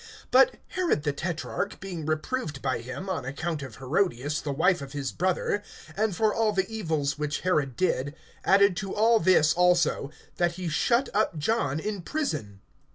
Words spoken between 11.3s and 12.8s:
John in prison.